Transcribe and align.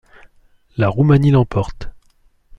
La 0.77 0.87
Roumanie 0.89 1.29
l'emporte. 1.29 1.91